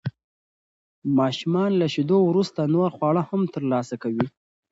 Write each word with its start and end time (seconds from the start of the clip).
ماشومان 1.19 1.71
له 1.79 1.87
شیدو 1.93 2.17
وروسته 2.29 2.59
نور 2.75 2.89
خواړه 2.95 3.21
هم 3.29 3.41
ترلاسه 3.55 3.95
کوي. 4.03 4.25